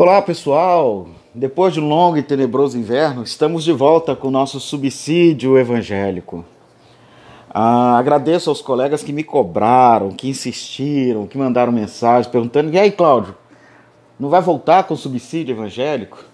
[0.00, 4.60] Olá pessoal, depois de um longo e tenebroso inverno, estamos de volta com o nosso
[4.60, 6.44] subsídio evangélico.
[7.50, 12.92] Ah, agradeço aos colegas que me cobraram, que insistiram, que mandaram mensagens perguntando: e aí,
[12.92, 13.34] Cláudio,
[14.20, 16.24] não vai voltar com o subsídio evangélico?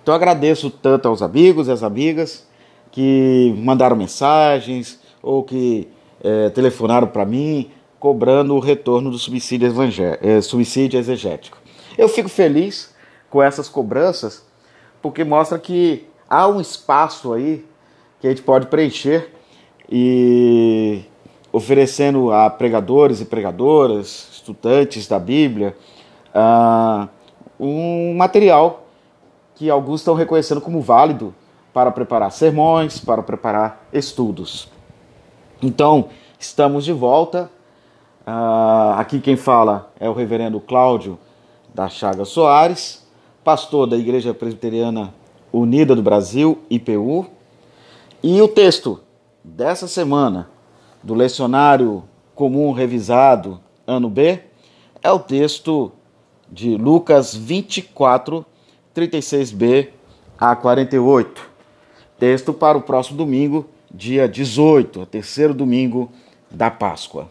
[0.00, 2.46] Então agradeço tanto aos amigos e às amigas
[2.92, 5.88] que mandaram mensagens ou que
[6.22, 9.68] é, telefonaram para mim cobrando o retorno do subsídio,
[10.22, 11.63] é, subsídio exegético.
[11.96, 12.94] Eu fico feliz
[13.30, 14.44] com essas cobranças,
[15.00, 17.64] porque mostra que há um espaço aí
[18.20, 19.32] que a gente pode preencher
[19.90, 21.04] e
[21.52, 25.76] oferecendo a pregadores e pregadoras, estudantes da Bíblia,
[26.34, 27.08] uh,
[27.60, 28.86] um material
[29.54, 31.32] que alguns estão reconhecendo como válido
[31.72, 34.68] para preparar sermões, para preparar estudos.
[35.62, 37.50] Então, estamos de volta.
[38.26, 41.18] Uh, aqui quem fala é o reverendo Cláudio
[41.74, 43.04] da Chaga Soares,
[43.42, 45.12] pastor da Igreja Presbiteriana
[45.52, 47.26] Unida do Brasil, IPU.
[48.22, 49.00] E o texto
[49.42, 50.48] dessa semana
[51.02, 54.40] do Lecionário Comum Revisado, ano B,
[55.02, 55.92] é o texto
[56.50, 58.46] de Lucas 24,
[58.94, 59.88] 36b
[60.38, 61.50] a 48.
[62.18, 66.10] Texto para o próximo domingo, dia 18, terceiro domingo
[66.50, 67.28] da Páscoa.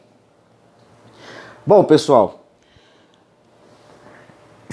[1.66, 2.42] Bom, pessoal,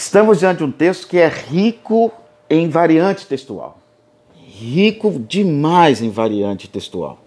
[0.01, 2.11] Estamos diante de um texto que é rico
[2.49, 3.77] em variante textual.
[4.35, 7.19] Rico demais em variante textual.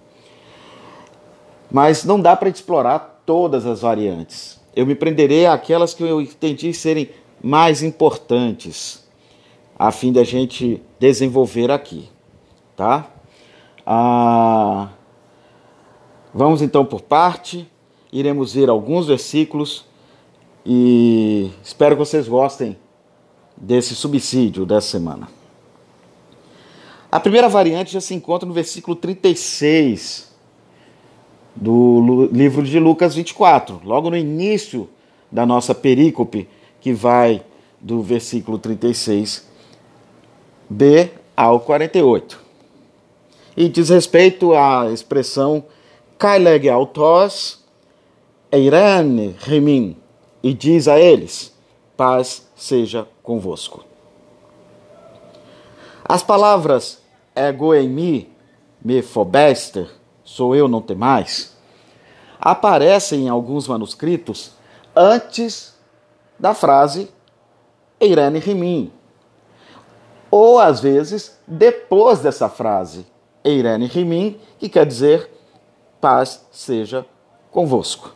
[1.72, 4.60] Mas não dá para explorar todas as variantes.
[4.76, 7.12] Eu me prenderei àquelas que eu entendi serem
[7.44, 9.08] mais importantes,
[9.78, 12.10] a fim da gente desenvolver aqui,
[12.76, 13.08] tá?
[13.86, 14.90] Ah,
[16.34, 17.70] vamos então por parte,
[18.12, 19.86] iremos ver alguns versículos
[20.66, 22.78] e espero que vocês gostem
[23.56, 25.28] desse subsídio dessa semana.
[27.12, 30.32] A primeira variante já se encontra no versículo 36
[31.56, 34.90] do livro de Lucas 24, logo no início
[35.32, 36.48] da nossa perícope,
[36.82, 37.44] que vai
[37.80, 39.44] do versículo 36b
[41.36, 42.42] ao 48.
[43.56, 45.64] E diz respeito à expressão
[46.18, 47.60] Kaileg autos
[48.52, 49.96] eirane remin,
[50.44, 51.58] e diz a eles:
[51.96, 53.86] Paz seja convosco.
[56.04, 57.02] As palavras
[57.34, 59.90] ego em me fobester,
[60.24, 61.56] sou eu, não temais,
[62.40, 64.52] aparecem em alguns manuscritos
[64.94, 65.74] antes
[66.38, 67.10] da frase
[68.00, 68.92] eirene rimim,
[70.30, 73.06] ou às vezes depois dessa frase
[73.44, 75.30] eirene rimim, que quer dizer
[76.02, 77.06] paz seja
[77.50, 78.14] convosco.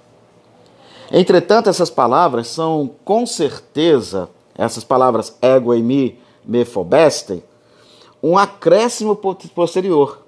[1.12, 7.44] Entretanto, essas palavras são com certeza, essas palavras ego e mi, me fobestem,
[8.22, 10.25] um acréscimo posterior,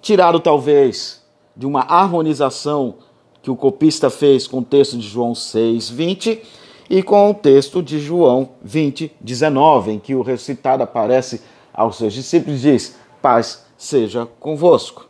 [0.00, 1.22] tirado talvez
[1.56, 2.96] de uma harmonização
[3.42, 6.42] que o copista fez com o texto de João 6, 20
[6.88, 11.40] e com o texto de João 20, 19, em que o recitado aparece
[11.72, 15.08] aos seus discípulos e diz: Paz seja convosco.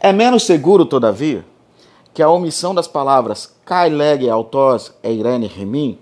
[0.00, 1.44] É menos seguro, todavia,
[2.16, 5.98] que a omissão das palavras kai lege autos eirene remin,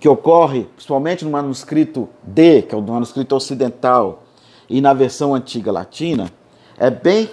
[0.00, 4.24] que ocorre principalmente no manuscrito D, que é o manuscrito ocidental,
[4.68, 6.32] e na versão antiga latina,
[6.76, 7.30] é bem,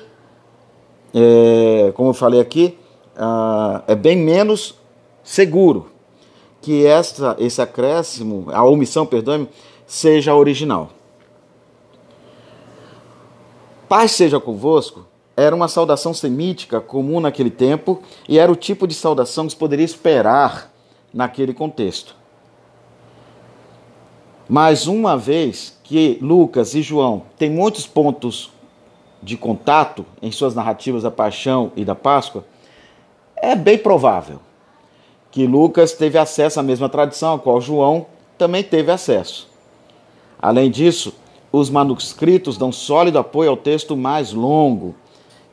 [1.11, 2.77] é, como eu falei aqui,
[3.15, 4.75] uh, é bem menos
[5.23, 5.89] seguro
[6.61, 9.49] que essa, esse acréscimo, a omissão, perdoe-me,
[9.87, 10.89] seja original.
[13.89, 18.95] Paz seja convosco era uma saudação semítica comum naquele tempo e era o tipo de
[18.95, 20.73] saudação que se poderia esperar
[21.13, 22.15] naquele contexto.
[24.49, 28.51] Mas uma vez que Lucas e João têm muitos pontos
[29.21, 32.43] de contato em suas narrativas da paixão e da Páscoa,
[33.35, 34.39] é bem provável
[35.29, 38.07] que Lucas teve acesso à mesma tradição a qual João
[38.37, 39.47] também teve acesso.
[40.39, 41.13] Além disso,
[41.51, 44.95] os manuscritos dão sólido apoio ao texto mais longo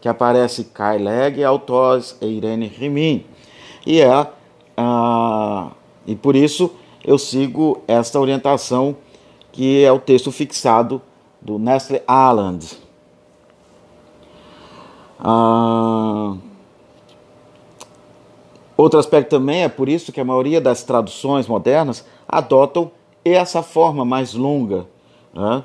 [0.05, 3.25] que aparece Kaileg, Autos e Irene Rimin.
[3.87, 4.27] E é
[4.77, 5.71] ah,
[6.06, 6.73] e por isso
[7.03, 8.95] eu sigo esta orientação
[9.51, 11.01] que é o texto fixado
[11.41, 12.77] do Nestle Aland.
[15.19, 16.35] Ah,
[18.77, 22.91] outro aspecto também é por isso que a maioria das traduções modernas adotam
[23.25, 24.87] essa forma mais longa.
[25.33, 25.65] Né?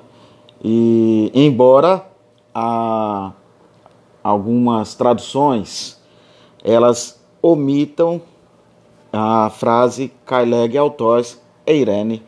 [0.64, 2.06] E embora
[2.56, 3.34] a
[4.24, 6.00] algumas traduções
[6.63, 8.21] elas omitam
[9.12, 12.24] a frase Kaileg autos eirene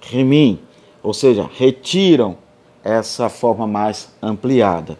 [0.00, 0.60] remim,
[1.02, 2.36] ou seja, retiram
[2.82, 4.98] essa forma mais ampliada.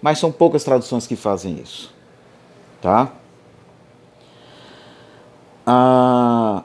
[0.00, 1.92] Mas são poucas traduções que fazem isso,
[2.80, 3.12] tá?
[5.64, 6.64] Ah,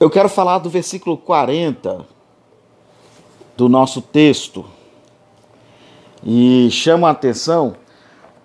[0.00, 2.06] eu quero falar do versículo 40
[3.56, 4.64] do nosso texto
[6.22, 7.74] e chamo a atenção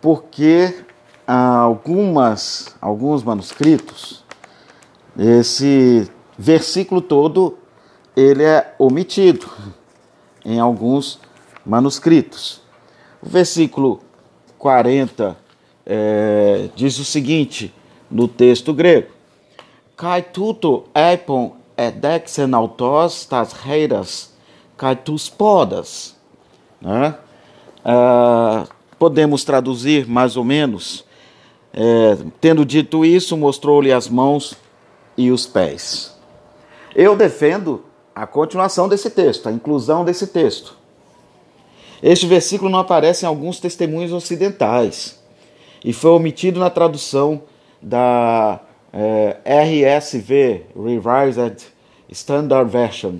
[0.02, 0.74] porque
[1.26, 4.24] algumas, alguns manuscritos,
[5.18, 7.58] esse versículo todo
[8.16, 9.50] ele é omitido
[10.46, 11.20] em alguns
[11.66, 12.62] manuscritos.
[13.22, 14.02] O versículo
[14.58, 15.36] 40
[15.86, 17.74] é, diz o seguinte
[18.10, 19.12] no texto grego:
[19.98, 24.34] Kai tuto epon edexen autos tas reiras,
[24.78, 26.16] kai tus podas.
[26.82, 27.16] Né?
[27.86, 28.68] Uh,
[28.98, 31.06] podemos traduzir mais ou menos.
[31.78, 34.56] É, tendo dito isso, mostrou-lhe as mãos
[35.18, 36.18] e os pés.
[36.96, 37.84] Eu defendo
[38.16, 40.78] a continuação desse texto, a inclusão desse texto.
[42.02, 45.22] Este versículo não aparece em alguns testemunhos ocidentais
[45.84, 47.44] e foi omitido na tradução
[47.82, 48.62] da
[48.94, 51.68] é, RSV, Revised
[52.10, 53.18] Standard Version.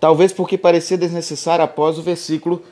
[0.00, 2.62] Talvez porque parecia desnecessário após o versículo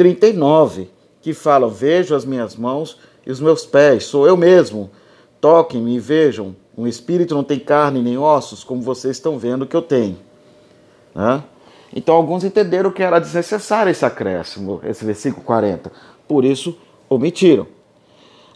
[0.00, 0.88] 39,
[1.20, 4.90] que fala: Vejo as minhas mãos e os meus pés, sou eu mesmo.
[5.42, 6.56] Toquem-me e vejam.
[6.74, 10.16] Um espírito não tem carne nem ossos, como vocês estão vendo que eu tenho.
[11.14, 11.44] Né?
[11.94, 15.92] Então alguns entenderam que era desnecessário esse acréscimo, esse versículo 40.
[16.26, 17.66] Por isso, omitiram.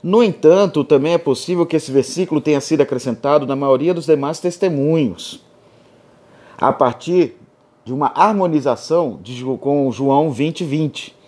[0.02, 4.41] No entanto, também é possível que esse versículo tenha sido acrescentado na maioria dos demais
[4.41, 5.44] testemunhos,
[6.56, 7.37] a partir
[7.85, 11.23] de uma harmonização de, com João 20, 20,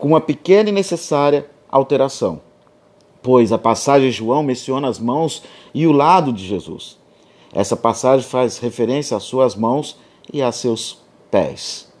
[0.00, 2.40] com uma pequena e necessária alteração,
[3.22, 5.42] pois a passagem de João menciona as mãos
[5.74, 6.98] e o lado de Jesus.
[7.52, 9.98] Essa passagem faz referência às suas mãos
[10.32, 11.92] e a seus pés.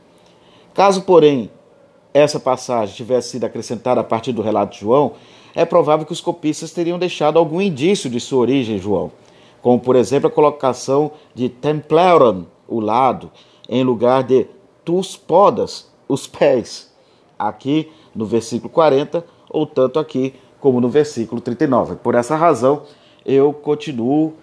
[0.72, 1.50] Caso, porém,
[2.14, 5.12] essa passagem tivesse sido acrescentada a partir do relato de João,
[5.54, 9.12] é provável que os copistas teriam deixado algum indício de sua origem em João,
[9.60, 13.30] como por exemplo a colocação de templaron, o lado,
[13.68, 14.46] em lugar de
[14.84, 16.89] tus podas, os pés,
[17.48, 21.96] aqui no versículo 40, ou tanto aqui como no versículo 39.
[21.96, 22.82] Por essa razão,
[23.24, 24.34] eu continuo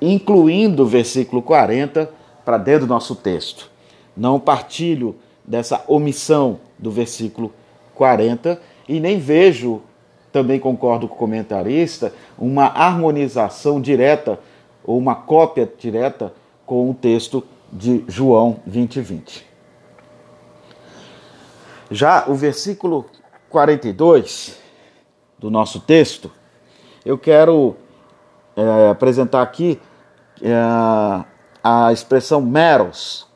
[0.00, 2.10] incluindo o versículo 40
[2.44, 3.70] para dentro do nosso texto.
[4.16, 7.52] Não partilho dessa omissão do versículo
[7.94, 9.80] 40 e nem vejo,
[10.32, 14.38] também concordo com o comentarista, uma harmonização direta
[14.84, 16.32] ou uma cópia direta
[16.66, 19.51] com o texto de João 20, 20.
[21.92, 23.04] Já o versículo
[23.50, 24.58] 42
[25.38, 26.32] do nosso texto,
[27.04, 27.76] eu quero
[28.56, 29.78] é, apresentar aqui
[30.40, 30.54] é,
[31.62, 33.26] a expressão meros,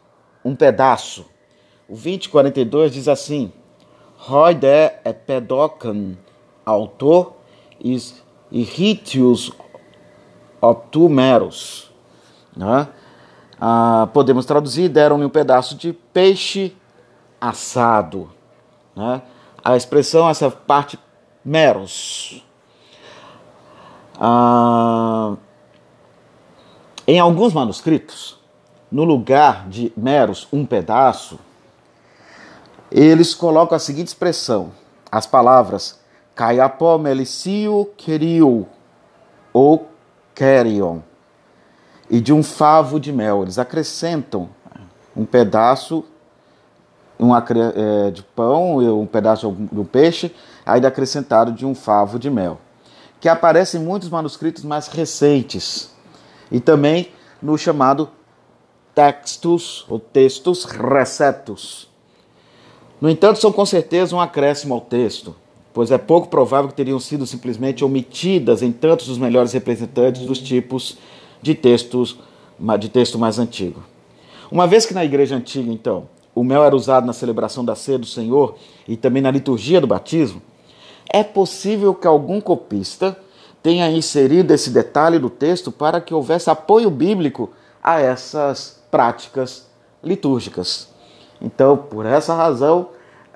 [0.43, 1.27] um pedaço.
[1.87, 3.53] O 2042 diz assim:
[4.17, 4.67] Roide
[5.05, 6.17] epedocan
[6.65, 7.35] autor
[7.79, 9.53] is irritius
[10.63, 11.93] optu meros.
[12.57, 12.89] Né?
[13.61, 16.75] Ah, podemos traduzir: deram-lhe um pedaço de peixe
[17.39, 18.35] assado.
[18.97, 19.23] Né?
[19.63, 20.99] A expressão, essa parte
[21.45, 22.43] meros.
[24.19, 25.37] Ah,
[27.07, 28.41] em alguns manuscritos,
[28.91, 31.39] no lugar de meros um pedaço,
[32.91, 34.73] eles colocam a seguinte expressão:
[35.13, 36.01] as palavras
[36.35, 38.67] caiapó melicio queriu
[39.53, 39.89] ou
[40.35, 41.01] querion
[42.11, 43.43] e de um favo de mel.
[43.43, 44.49] Eles acrescentam
[45.17, 46.05] um pedaço
[47.19, 52.59] um, é, de pão, um pedaço do peixe, ainda acrescentado de um favo de mel,
[53.21, 55.91] que aparece em muitos manuscritos mais recentes
[56.51, 57.11] e também
[57.43, 58.09] no chamado
[58.95, 61.89] textos ou textos receptos.
[63.01, 65.37] No entanto, são com certeza um acréscimo ao texto,
[65.75, 70.39] pois é pouco provável que teriam sido simplesmente omitidas em tantos dos melhores representantes dos
[70.39, 70.97] tipos
[71.43, 72.19] de textos
[72.81, 73.83] de texto mais antigo.
[74.51, 77.99] Uma vez que na igreja antiga, então, o mel era usado na celebração da ceia
[77.99, 80.43] do Senhor e também na liturgia do batismo,
[81.09, 83.19] é possível que algum copista
[83.63, 87.51] tenha inserido esse detalhe no texto para que houvesse apoio bíblico
[87.83, 89.67] a essas práticas
[90.05, 90.89] litúrgicas.
[91.41, 92.91] Então, por essa razão,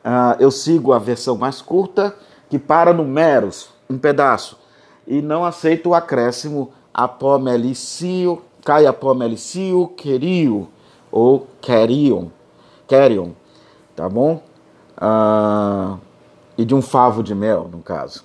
[0.04, 2.14] uh, eu sigo a versão mais curta,
[2.50, 4.58] que para no meros, um pedaço,
[5.06, 10.68] e não aceito o acréscimo apomelicio, cai apomelicio, querio,
[11.10, 12.28] ou querion,
[12.90, 13.30] querion,
[13.94, 14.42] tá bom?
[15.00, 15.96] Uh,
[16.58, 18.24] e de um favo de mel, no caso.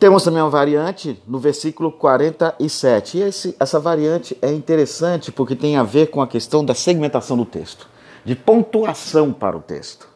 [0.00, 3.18] Temos também uma variante no versículo 47.
[3.18, 7.36] E esse, essa variante é interessante porque tem a ver com a questão da segmentação
[7.36, 7.88] do texto,
[8.24, 10.08] de pontuação para o texto.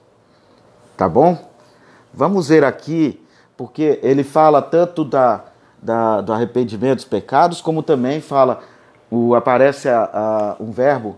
[0.97, 1.38] Tá bom?
[2.12, 3.25] Vamos ver aqui,
[3.57, 5.45] porque ele fala tanto da,
[5.81, 8.59] da do arrependimento dos pecados, como também fala,
[9.09, 11.16] o, aparece a, a, um verbo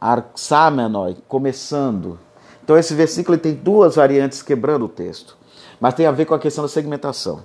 [0.00, 2.18] arxamenoi, começando.
[2.62, 5.36] Então esse versículo tem duas variantes quebrando o texto,
[5.80, 7.42] mas tem a ver com a questão da segmentação.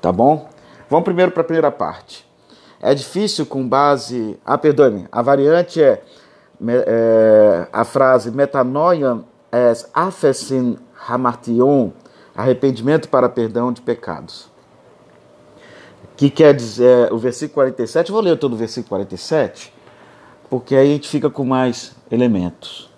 [0.00, 0.48] Tá bom?
[0.88, 2.26] Vamos primeiro para a primeira parte.
[2.80, 4.38] É difícil com base.
[4.44, 5.06] Ah, perdoe-me.
[5.10, 6.02] A variante é,
[6.60, 9.24] é a frase metanoia
[9.54, 10.76] es afesin
[11.08, 11.92] hamartion,
[12.34, 14.50] arrependimento para perdão de pecados.
[16.16, 18.10] Que quer dizer o versículo 47.
[18.10, 19.72] Vou ler todo o versículo 47,
[20.54, 22.88] porque aí a gente fica com mais elementos.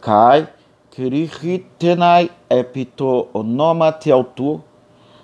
[0.00, 0.48] Kai,
[0.90, 4.64] kirihitenai epito onoma teautu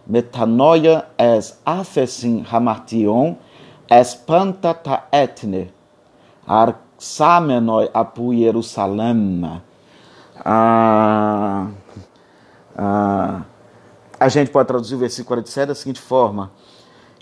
[0.06, 3.38] metanoia es afesin hamartion
[3.88, 5.72] es panta ta etne
[6.46, 9.62] arxamenoi apu Jerusalém.
[10.44, 11.68] Ah,
[12.76, 13.40] ah,
[14.20, 16.50] a gente pode traduzir o versículo 47 da seguinte forma: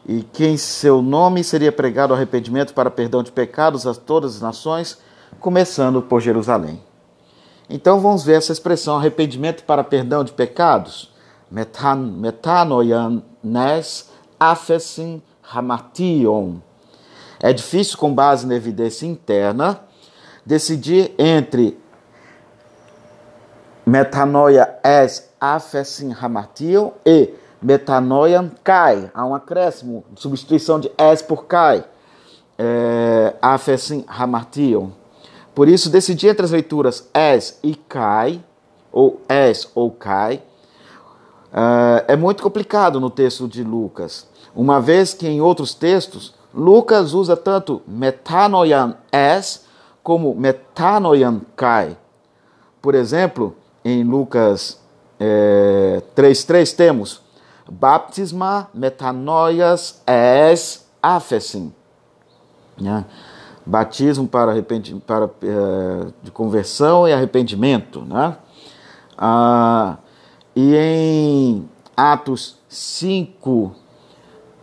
[0.09, 4.99] E quem seu nome seria pregado arrependimento para perdão de pecados a todas as nações,
[5.39, 6.83] começando por Jerusalém.
[7.69, 11.13] Então vamos ver essa expressão arrependimento para perdão de pecados
[11.51, 16.61] metan, metanoian nes afesin hamation.
[17.41, 19.81] É difícil, com base na evidência interna,
[20.45, 21.79] decidir entre
[23.87, 29.11] metanoia es afesin hamation e metanoian kai.
[29.15, 31.85] Há um acréscimo, substituição de es por kai.
[32.59, 34.91] É, afesin hamation.
[35.55, 38.45] Por isso, decidir entre as leituras es e kai,
[38.93, 40.43] ou es ou kai,
[41.49, 47.15] Uh, é muito complicado no texto de Lucas, uma vez que em outros textos Lucas
[47.15, 49.65] usa tanto metanoian es
[50.03, 51.97] como metanoian kai.
[52.83, 54.79] Por exemplo, em Lucas
[55.19, 57.23] é, 3.3 temos
[57.71, 61.73] baptisma metanoias es afesim.
[62.81, 63.05] Né?
[63.65, 64.55] Batismo para,
[65.07, 68.01] para uh, de conversão e arrependimento.
[68.01, 68.37] Né?
[69.17, 69.99] Ah,
[70.55, 73.73] e em Atos 5,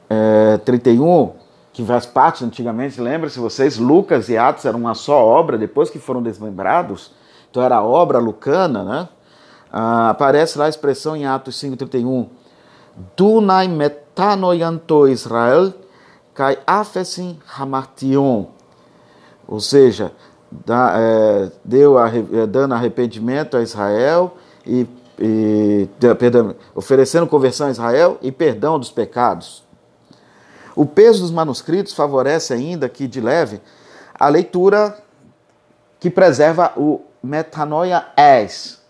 [0.09, 1.33] é, 31,
[1.73, 5.99] que faz parte antigamente, lembra-se vocês, Lucas e Atos eram uma só obra, depois que
[5.99, 7.11] foram desmembrados,
[7.49, 9.09] então era a obra lucana, né?
[9.71, 12.27] Ah, aparece lá a expressão em Atos 5,31,
[13.17, 15.73] Dunai metanoianto Israel
[16.33, 18.47] kai afesin hamartion,
[19.47, 20.11] ou seja,
[20.67, 24.35] é, deu a, é, dando arrependimento a Israel
[24.65, 24.87] e
[25.19, 25.87] e,
[26.19, 29.63] perdão, oferecendo conversão a Israel e perdão dos pecados.
[30.75, 33.61] O peso dos manuscritos favorece ainda que, de leve,
[34.13, 34.97] a leitura
[35.99, 38.81] que preserva o metanoia es,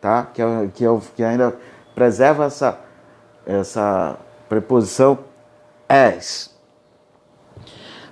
[0.00, 0.26] tá?
[0.34, 1.56] que, é, que, é, que ainda
[1.94, 2.78] preserva essa,
[3.46, 5.18] essa preposição
[5.88, 6.50] es,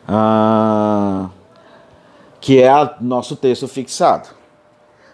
[0.07, 1.31] ah,
[2.41, 4.29] que é o nosso texto fixado.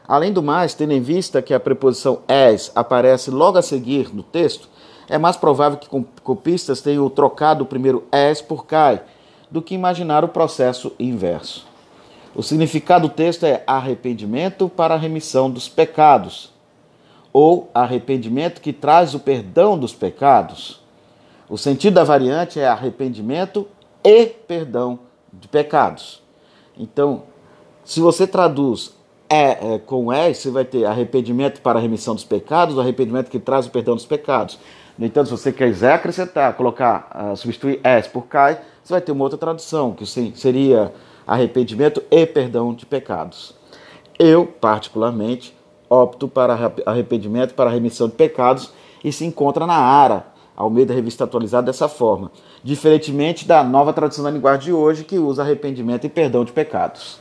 [0.06, 4.22] Além do mais, tendo em vista que a preposição es aparece logo a seguir no
[4.22, 4.68] texto,
[5.08, 5.88] é mais provável que
[6.22, 9.02] copistas tenham trocado o primeiro es por kai
[9.50, 11.66] do que imaginar o processo inverso.
[12.34, 16.52] O significado do texto é arrependimento para a remissão dos pecados,
[17.32, 20.80] ou arrependimento que traz o perdão dos pecados.
[21.48, 23.66] O sentido da variante é arrependimento
[24.04, 24.98] e perdão
[25.32, 26.22] de pecados.
[26.76, 27.24] Então,
[27.84, 28.94] se você traduz
[29.28, 33.38] é, é, com S, você vai ter arrependimento para a remissão dos pecados, arrependimento que
[33.38, 34.58] traz o perdão dos pecados.
[34.96, 39.12] No entanto, se você quiser acrescentar, colocar, uh, substituir S por cai, você vai ter
[39.12, 40.92] uma outra tradução, que seria
[41.26, 43.54] arrependimento e perdão de pecados.
[44.18, 45.54] Eu, particularmente,
[45.88, 50.26] opto para arrependimento para remissão de pecados e se encontra na ARA,
[50.56, 52.32] ao meio da revista atualizada dessa forma,
[52.64, 57.20] diferentemente da nova tradução da linguagem de hoje, que usa arrependimento e perdão de pecados.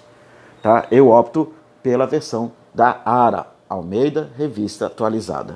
[0.62, 0.88] Tá?
[0.90, 5.56] Eu opto pela versão da ARA, Almeida Revista Atualizada.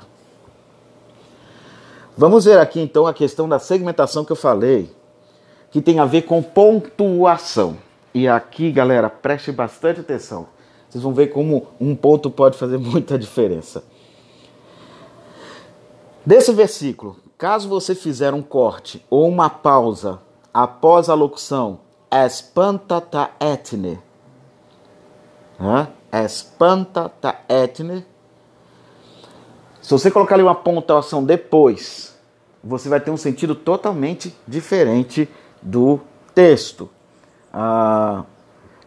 [2.16, 4.94] Vamos ver aqui então a questão da segmentação que eu falei,
[5.70, 7.76] que tem a ver com pontuação.
[8.14, 10.46] E aqui, galera, preste bastante atenção.
[10.92, 13.82] Vocês vão ver como um ponto pode fazer muita diferença.
[16.24, 20.20] Desse versículo, caso você fizer um corte ou uma pausa
[20.52, 21.80] após a locução
[22.10, 23.98] espantata etne,
[25.58, 25.88] né?
[26.12, 28.04] espanta ta etne.
[29.80, 32.14] Se você colocar ali uma pontuação depois,
[32.62, 35.26] você vai ter um sentido totalmente diferente
[35.62, 35.98] do
[36.34, 36.90] texto.
[37.50, 38.24] Ah,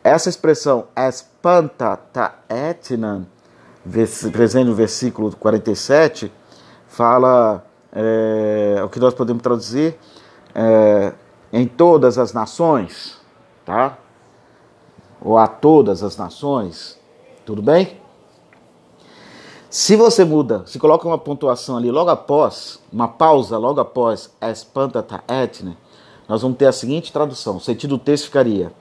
[0.06, 3.26] essa expressão espanta ta etnan,
[4.32, 6.32] presente no versículo 47,
[6.88, 9.98] fala é, o que nós podemos traduzir
[10.54, 11.12] é,
[11.52, 13.18] em todas as nações,
[13.66, 13.98] tá?
[15.20, 17.00] Ou a todas as nações,
[17.44, 18.00] tudo bem?
[19.72, 25.24] Se você muda, se coloca uma pontuação ali logo após, uma pausa logo após espantata
[25.28, 25.76] etne,
[26.30, 27.58] nós vamos ter a seguinte tradução.
[27.58, 28.72] O sentido do texto ficaria: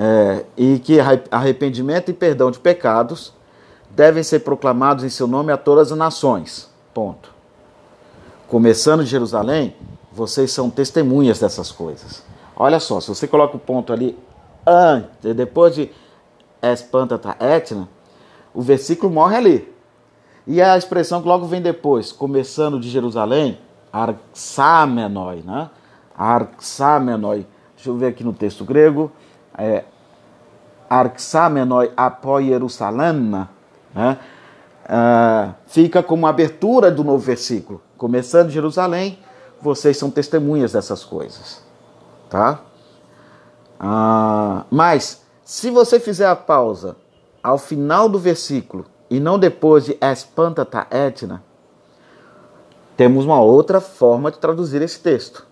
[0.00, 3.32] é, e que arrependimento e perdão de pecados
[3.90, 6.70] devem ser proclamados em seu nome a todas as nações.
[6.94, 7.34] Ponto.
[8.46, 9.74] Começando de Jerusalém,
[10.12, 12.22] vocês são testemunhas dessas coisas.
[12.56, 14.16] Olha só, se você coloca o ponto ali
[14.64, 15.90] antes, depois de
[16.62, 17.88] espantata etna,
[18.54, 19.74] o versículo morre ali.
[20.46, 23.58] E a expressão que logo vem depois, começando de Jerusalém,
[23.92, 25.70] arxamenoi, né?
[26.16, 27.46] Arxamenoi.
[27.74, 29.12] Deixa eu ver aqui no texto grego.
[29.58, 29.84] É,
[30.88, 33.14] arxamenoi apó Jerusalém,
[33.94, 34.18] né?
[34.88, 37.82] Uh, fica como abertura do novo versículo.
[37.98, 39.18] Começando Jerusalém,
[39.60, 41.62] vocês são testemunhas dessas coisas.
[42.30, 42.60] Tá?
[43.78, 46.96] Uh, mas, se você fizer a pausa
[47.42, 51.42] ao final do versículo e não depois de espantata etna,
[52.96, 55.46] temos uma outra forma de traduzir esse texto.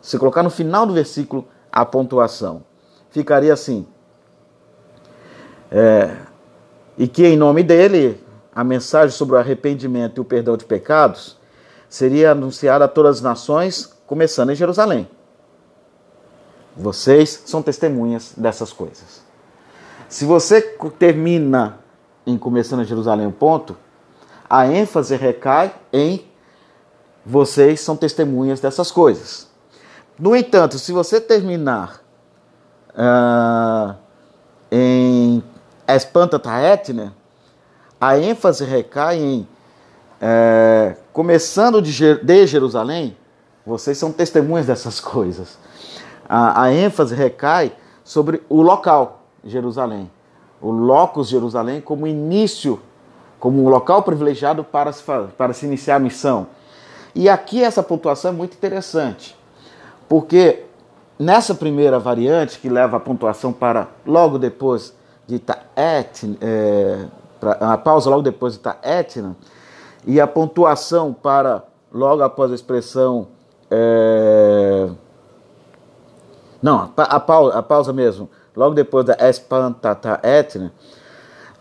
[0.00, 2.64] Se colocar no final do versículo a pontuação,
[3.12, 3.86] ficaria assim:
[5.70, 6.16] é,
[6.98, 8.22] e que em nome dele
[8.54, 11.38] a mensagem sobre o arrependimento e o perdão de pecados
[11.88, 15.08] seria anunciada a todas as nações, começando em Jerusalém.
[16.76, 19.22] Vocês são testemunhas dessas coisas.
[20.08, 20.60] Se você
[20.98, 21.78] termina
[22.26, 23.76] em começando em Jerusalém um ponto,
[24.48, 26.30] a ênfase recai em
[27.24, 29.46] vocês são testemunhas dessas coisas.
[30.18, 32.01] No entanto, se você terminar
[32.94, 33.94] uh,
[34.70, 35.42] em
[35.86, 37.10] Espanta Taetner,
[38.00, 39.48] a ênfase recai em
[40.20, 43.16] é, começando de, de, Jerusalém,
[43.66, 45.58] vocês são testemunhas dessas coisas.
[46.28, 47.72] A, a ênfase recai
[48.04, 50.10] sobre o local, Jerusalém
[50.62, 52.80] o locus Jerusalém como início,
[53.40, 55.02] como um local privilegiado para se,
[55.36, 56.46] para se iniciar a missão.
[57.14, 59.36] E aqui essa pontuação é muito interessante,
[60.08, 60.64] porque
[61.22, 64.94] nessa primeira variante, que leva a pontuação para logo depois
[65.26, 67.06] de Taet, é,
[67.60, 69.36] a pausa logo depois de Taetna,
[70.04, 73.28] e a pontuação para logo após a expressão.
[73.70, 74.88] É,
[76.60, 80.72] não, a pausa, a pausa mesmo logo depois da espantata etna,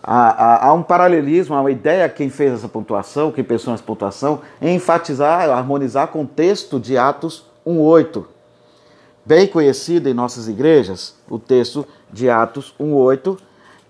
[0.03, 4.41] há, há, um paralelismo, há uma ideia quem fez essa pontuação, quem pensou nessa pontuação,
[4.61, 8.25] em enfatizar, harmonizar com o texto de Atos 1.8.
[9.23, 13.37] Bem conhecido em nossas igrejas, o texto de Atos 1.8,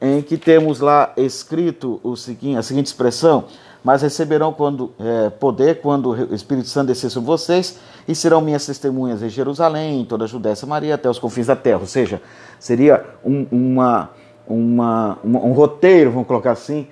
[0.01, 3.45] em que temos lá escrito o seguinte, a seguinte expressão:
[3.81, 8.65] mas receberão quando, é, poder quando o Espírito Santo descer sobre vocês e serão minhas
[8.65, 11.79] testemunhas em Jerusalém, em toda a Judéia Samaria, até os confins da terra.
[11.79, 12.21] Ou seja,
[12.59, 14.09] seria um, uma,
[14.45, 16.87] uma, um roteiro, vamos colocar assim,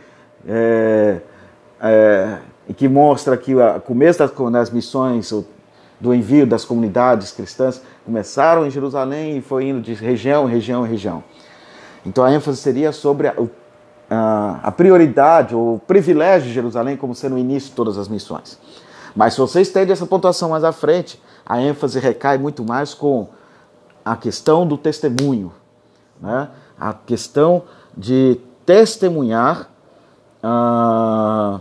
[0.48, 1.20] é,
[1.82, 2.38] é,
[2.76, 5.34] que mostra que o começo das, das missões,
[6.00, 10.86] do envio das comunidades cristãs, começaram em Jerusalém e foi indo de região em região
[10.86, 11.24] em região.
[12.06, 17.36] Então a ênfase seria sobre a, a prioridade ou o privilégio de Jerusalém como sendo
[17.36, 18.58] o início de todas as missões.
[19.16, 23.28] Mas se você estende essa pontuação mais à frente, a ênfase recai muito mais com
[24.06, 25.52] a questão do testemunho,
[26.22, 26.50] né?
[26.80, 27.64] a questão
[27.98, 29.70] de testemunhar
[30.42, 31.60] ah,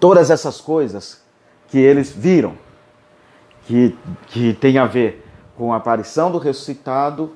[0.00, 1.19] todas essas coisas
[1.70, 2.54] que eles viram,
[3.66, 7.32] que, que tem a ver com a aparição do ressuscitado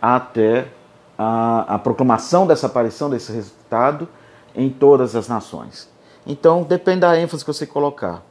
[0.00, 0.68] até
[1.16, 4.08] a, a proclamação dessa aparição, desse ressuscitado
[4.54, 5.88] em todas as nações.
[6.26, 8.22] Então, depende da ênfase que você colocar.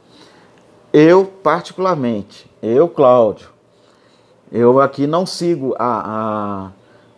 [0.92, 3.48] Eu, particularmente, eu, Cláudio,
[4.52, 6.70] eu aqui não sigo a,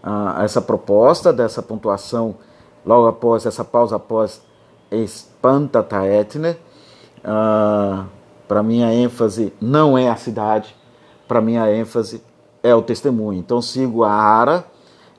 [0.02, 2.36] a, a, essa proposta dessa pontuação
[2.84, 4.40] logo após essa pausa após
[4.90, 6.58] espanta taetner.
[7.24, 8.06] Ah,
[8.48, 10.74] para mim a ênfase não é a cidade,
[11.28, 12.22] para mim a ênfase
[12.62, 13.38] é o testemunho.
[13.38, 14.64] Então sigo a Ara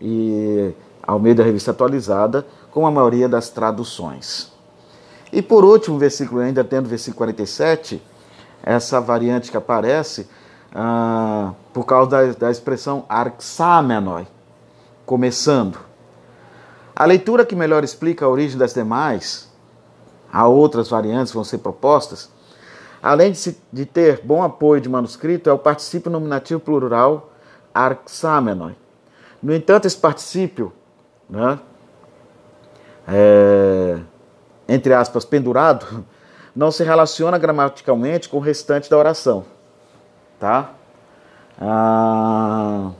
[0.01, 4.51] e ao meio da revista atualizada, com a maioria das traduções.
[5.31, 8.01] E por último, versículo ainda tendo o versículo 47,
[8.63, 10.27] essa variante que aparece
[10.73, 14.27] ah, por causa da, da expressão arxamenoi,
[15.05, 15.79] começando.
[16.95, 19.49] A leitura que melhor explica a origem das demais,
[20.31, 22.29] há outras variantes que vão ser propostas,
[23.01, 27.31] além de, de ter bom apoio de manuscrito, é o particípio nominativo plural
[27.73, 28.75] arxamenoi.
[29.41, 30.73] No entanto, esse particípio,
[31.29, 31.59] né,
[33.07, 33.99] é,
[34.67, 36.05] entre aspas, pendurado,
[36.55, 39.45] não se relaciona gramaticalmente com o restante da oração.
[40.39, 40.71] Tá?
[41.59, 42.91] Ah,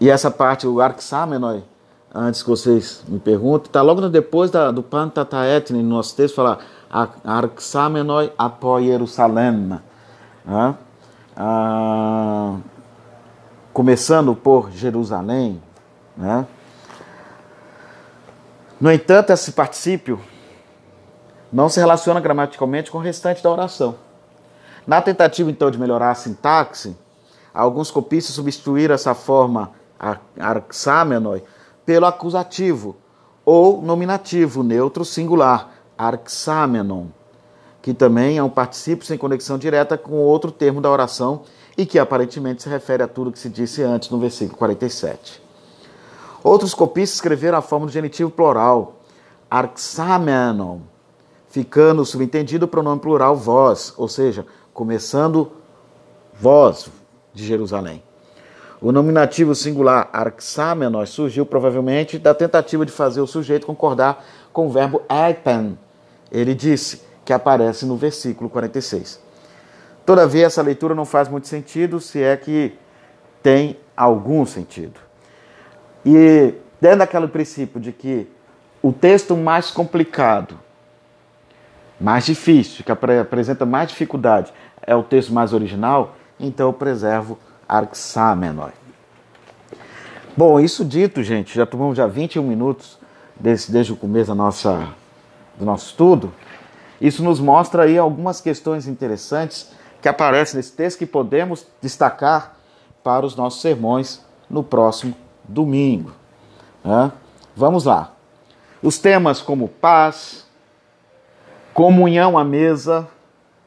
[0.00, 1.64] e essa parte, o arxamenoi,
[2.14, 6.58] antes que vocês me perguntem, está logo depois da, do Pantataetne, no nosso texto, fala
[7.24, 9.80] arxamenoi apo Jerusalém.
[10.44, 10.74] Né?
[11.36, 12.56] Ah,
[13.72, 15.60] começando por Jerusalém.
[16.16, 16.46] Né?
[18.80, 20.20] No entanto, esse particípio
[21.52, 23.96] não se relaciona gramaticalmente com o restante da oração.
[24.86, 26.96] Na tentativa, então, de melhorar a sintaxe,
[27.52, 29.72] alguns copistas substituíram essa forma
[30.38, 31.42] arxamenoi
[31.86, 32.96] pelo acusativo
[33.44, 37.06] ou nominativo neutro singular, arxamenon,
[37.82, 41.42] que também é um particípio sem conexão direta com outro termo da oração
[41.76, 45.42] e que aparentemente se refere a tudo que se disse antes no versículo 47.
[46.42, 49.00] Outros copistas escreveram a forma do genitivo plural,
[49.50, 50.80] arxamenon,
[51.48, 55.52] ficando subentendido o pronome plural vós, ou seja, começando
[56.38, 56.90] vós
[57.32, 58.02] de Jerusalém.
[58.80, 64.70] O nominativo singular arxamenos surgiu provavelmente da tentativa de fazer o sujeito concordar com o
[64.70, 65.78] verbo epen.
[66.34, 69.22] Ele disse que aparece no versículo 46.
[70.04, 72.76] Todavia, essa leitura não faz muito sentido, se é que
[73.42, 75.00] tem algum sentido.
[76.04, 78.28] E dentro daquele princípio de que
[78.82, 80.58] o texto mais complicado,
[81.98, 88.72] mais difícil, que apresenta mais dificuldade, é o texto mais original, então eu preservo Arxamenoi.
[90.36, 92.98] Bom, isso dito, gente, já tomamos já 21 minutos
[93.38, 94.88] desse, desde o começo da nossa,
[95.56, 96.32] do nosso estudo.
[97.00, 102.56] Isso nos mostra aí algumas questões interessantes que aparecem nesse texto que podemos destacar
[103.02, 105.14] para os nossos sermões no próximo
[105.44, 106.12] domingo.
[106.84, 107.12] Né?
[107.56, 108.12] Vamos lá.
[108.82, 110.46] Os temas como paz,
[111.72, 113.08] comunhão à mesa,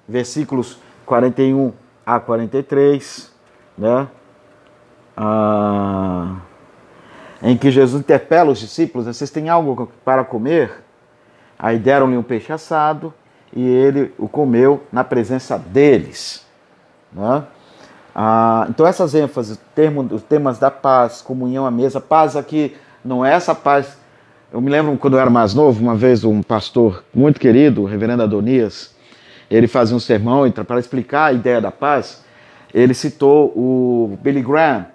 [0.08, 1.74] versículos 41
[2.06, 3.32] a 43,
[3.78, 4.08] né?
[5.16, 6.38] Ah,
[7.42, 10.87] em que Jesus interpela os discípulos: vocês têm algo para comer?
[11.58, 13.14] Aí deram-lhe um peixe assado
[13.54, 16.46] e ele o comeu na presença deles.
[17.12, 17.44] Né?
[18.14, 23.26] Ah, então, essas ênfases, termo, os temas da paz, comunhão à mesa, paz aqui não
[23.26, 23.98] é essa paz.
[24.52, 27.86] Eu me lembro quando eu era mais novo, uma vez um pastor muito querido, o
[27.86, 28.96] reverendo Adonias,
[29.50, 32.24] ele fazia um sermão para explicar a ideia da paz.
[32.74, 34.86] Ele citou o Billy Graham,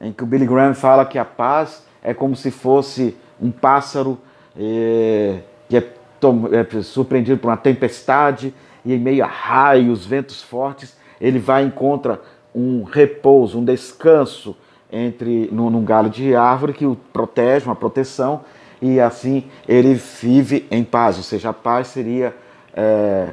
[0.00, 4.18] em que o Billy Graham fala que a paz é como se fosse um pássaro
[4.56, 10.96] é, que é, é surpreendido por uma tempestade e em meio a raios, ventos fortes,
[11.20, 12.20] ele vai e encontra
[12.54, 14.56] um repouso, um descanso
[14.92, 18.42] entre num, num galho de árvore que o protege, uma proteção,
[18.80, 21.16] e assim ele vive em paz.
[21.16, 22.34] Ou seja, a paz seria
[22.74, 23.30] é,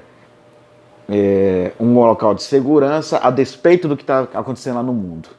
[1.09, 5.29] é, um local de segurança a despeito do que está acontecendo lá no mundo.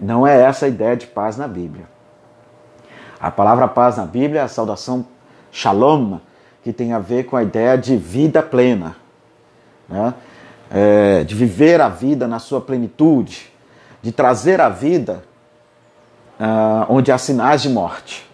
[0.00, 1.84] Não é essa a ideia de paz na Bíblia.
[3.20, 5.06] A palavra paz na Bíblia é a saudação
[5.54, 6.18] shalom,
[6.64, 8.96] que tem a ver com a ideia de vida plena,
[9.88, 10.12] né?
[10.70, 13.52] É, de viver a vida na sua plenitude,
[14.02, 15.22] de trazer a vida
[16.40, 18.28] uh, onde há sinais de morte.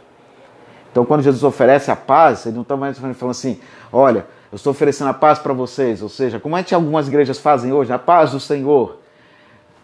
[0.90, 3.60] Então, quando Jesus oferece a paz, ele não está mais falando assim:
[3.92, 6.02] olha, eu estou oferecendo a paz para vocês.
[6.02, 7.92] Ou seja, como é que algumas igrejas fazem hoje?
[7.92, 8.98] A paz do Senhor.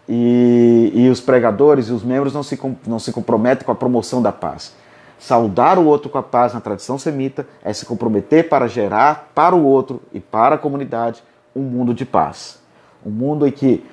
[0.09, 4.21] E, e os pregadores e os membros não se, não se comprometem com a promoção
[4.21, 4.73] da paz.
[5.19, 9.55] Saudar o outro com a paz na tradição semita é se comprometer para gerar para
[9.55, 11.23] o outro e para a comunidade
[11.55, 12.61] um mundo de paz.
[13.05, 13.83] Um mundo em que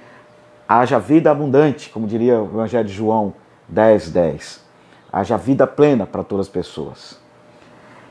[0.68, 3.34] haja vida abundante, como diria o Evangelho de João
[3.68, 4.60] 10, 10.
[5.12, 7.18] Haja vida plena para todas as pessoas.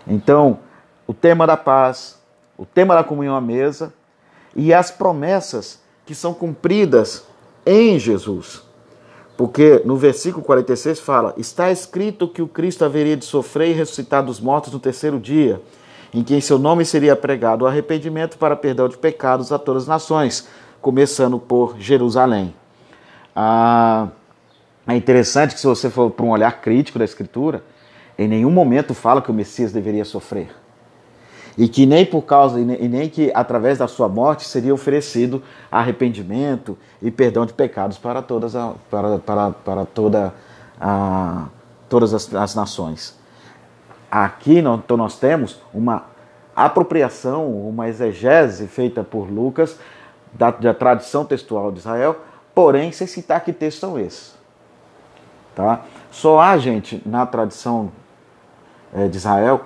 [0.07, 0.59] Então,
[1.05, 2.19] o tema da paz,
[2.57, 3.93] o tema da comunhão à mesa
[4.55, 7.25] e as promessas que são cumpridas
[7.65, 8.63] em Jesus.
[9.35, 14.23] Porque no versículo 46 fala: Está escrito que o Cristo haveria de sofrer e ressuscitar
[14.23, 15.61] dos mortos no terceiro dia,
[16.13, 19.83] em que em seu nome seria pregado o arrependimento para perdão de pecados a todas
[19.83, 20.47] as nações,
[20.81, 22.53] começando por Jerusalém.
[23.35, 24.09] Ah,
[24.87, 27.63] é interessante que, se você for para um olhar crítico da Escritura,
[28.17, 30.62] em nenhum momento fala que o Messias deveria sofrer
[31.57, 36.77] e que nem por causa e nem que através da sua morte seria oferecido arrependimento
[37.01, 40.33] e perdão de pecados para todas a, para, para, para toda
[40.79, 41.47] a,
[41.87, 43.17] todas as, as nações.
[44.09, 46.05] Aqui então nós temos uma
[46.55, 49.77] apropriação, uma exegese feita por Lucas
[50.31, 52.17] da, da tradição textual de Israel,
[52.53, 54.35] porém sem citar que textos são esses.
[55.55, 55.81] Tá?
[56.11, 57.91] Só há, gente, na tradição
[58.93, 59.65] é, de Israel,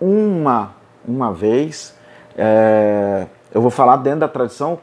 [0.00, 0.72] uma,
[1.06, 1.94] uma vez,
[2.36, 4.78] é, eu vou falar dentro da tradição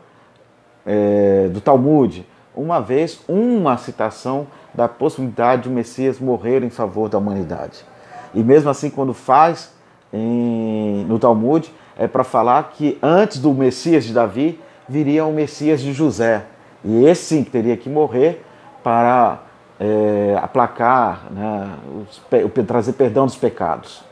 [0.86, 7.10] é, do Talmud, uma vez, uma citação da possibilidade de o Messias morrer em favor
[7.10, 7.86] da humanidade.
[8.34, 9.74] E mesmo assim, quando faz
[10.12, 15.82] em, no Talmud, é para falar que antes do Messias de Davi viria o Messias
[15.82, 16.46] de José.
[16.84, 18.44] E esse sim teria que morrer
[18.84, 19.40] para
[19.80, 21.70] é, aplacar, né,
[22.02, 22.22] os,
[22.66, 24.04] trazer perdão dos pecados.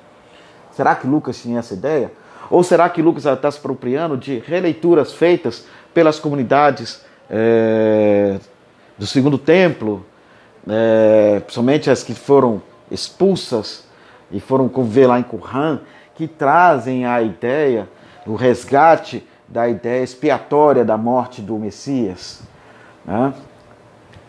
[0.80, 2.10] Será que Lucas tinha essa ideia?
[2.50, 8.40] Ou será que Lucas está se apropriando de releituras feitas pelas comunidades é,
[8.98, 10.06] do segundo templo,
[10.66, 13.84] é, principalmente as que foram expulsas
[14.32, 15.82] e foram conviver lá em Qumran,
[16.16, 17.86] que trazem a ideia,
[18.26, 22.42] o resgate da ideia expiatória da morte do Messias.
[23.04, 23.34] Né?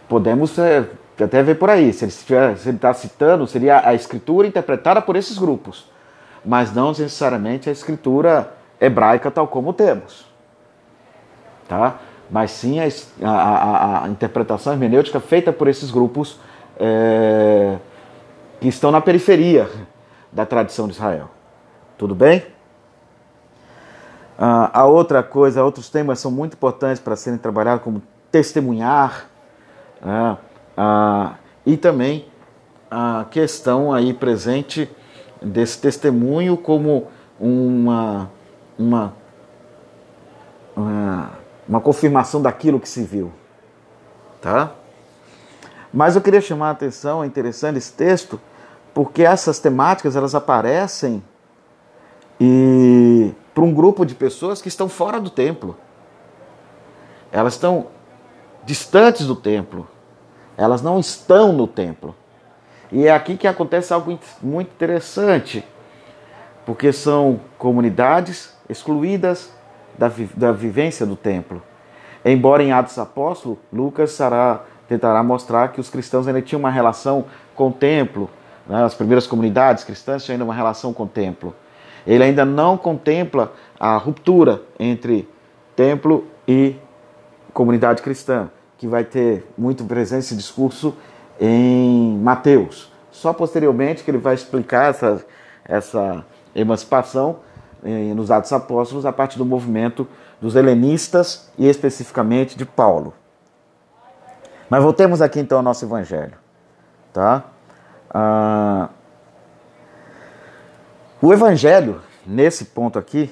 [0.08, 0.84] Podemos é,
[1.16, 5.88] até ver por aí, se ele está citando, seria a escritura interpretada por esses grupos,
[6.44, 10.26] mas não necessariamente a escritura hebraica tal como temos.
[11.68, 11.98] Tá?
[12.30, 12.88] Mas sim a,
[13.28, 16.38] a, a, interpretação hermenêutica feita por esses grupos
[16.78, 17.76] é,
[18.60, 19.68] que estão na periferia
[20.32, 21.28] da tradição de Israel.
[21.98, 22.44] Tudo bem?
[24.40, 28.00] Uh, a outra coisa, outros temas são muito importantes para serem trabalhados, como
[28.32, 29.26] testemunhar,
[30.00, 30.38] uh,
[30.80, 31.34] uh,
[31.66, 32.26] e também
[32.90, 34.90] a questão aí presente
[35.42, 38.30] desse testemunho como uma,
[38.78, 39.14] uma,
[40.76, 41.30] uma,
[41.68, 43.32] uma confirmação daquilo que se viu.
[44.40, 44.72] Tá?
[45.92, 48.40] Mas eu queria chamar a atenção, é interessante esse texto,
[48.94, 51.22] porque essas temáticas elas aparecem
[52.40, 55.76] e para um grupo de pessoas que estão fora do templo.
[57.32, 57.88] Elas estão
[58.64, 59.86] distantes do templo.
[60.56, 62.14] Elas não estão no templo.
[62.92, 65.64] E é aqui que acontece algo muito interessante,
[66.66, 69.52] porque são comunidades excluídas
[69.96, 71.62] da, da vivência do templo.
[72.24, 77.26] Embora em Atos Apóstolos, Lucas será, tentará mostrar que os cristãos ainda tinham uma relação
[77.54, 78.28] com o templo,
[78.66, 78.84] né?
[78.84, 81.54] as primeiras comunidades cristãs tinham ainda uma relação com o templo.
[82.06, 85.28] Ele ainda não contempla a ruptura entre
[85.76, 86.76] templo e
[87.52, 90.94] comunidade cristã, que vai ter muito presente esse discurso
[91.40, 92.92] em Mateus.
[93.10, 95.24] Só posteriormente que ele vai explicar essa,
[95.64, 96.24] essa
[96.54, 97.38] emancipação
[97.82, 100.06] eh, nos Atos Apóstolos a partir do movimento
[100.40, 103.14] dos helenistas e especificamente de Paulo.
[104.68, 106.34] Mas voltemos aqui então ao nosso evangelho.
[107.12, 107.44] Tá?
[108.08, 108.88] Ah,
[111.22, 113.30] o Evangelho, nesse ponto aqui,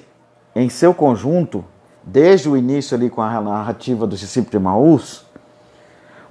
[0.55, 1.65] em seu conjunto,
[2.05, 5.27] desde o início ali com a narrativa dos discípulos de Maús,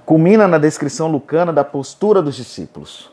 [0.08, 3.10] culmina na descrição lucana da postura dos discípulos.